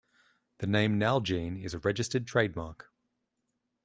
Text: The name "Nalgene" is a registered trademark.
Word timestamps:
The 0.57 0.65
name 0.65 0.99
"Nalgene" 0.99 1.63
is 1.63 1.75
a 1.75 1.79
registered 1.79 2.25
trademark. 2.25 2.91